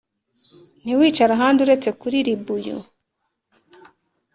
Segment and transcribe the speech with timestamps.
[0.83, 2.77] ntiwicare ahandi uretse kuri ribuyu